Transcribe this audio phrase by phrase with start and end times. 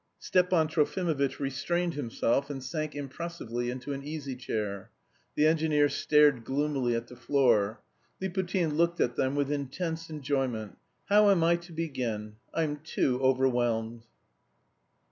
[0.17, 4.89] Stepan Trofimovitch restrained himself and sank impressively into an easy chair.
[5.35, 7.83] The engineer stared gloomily at the floor.
[8.19, 12.37] Liputin looked at them with intense enjoyment, "How am I to begin?...
[12.51, 14.01] I'm too overwhelmed...."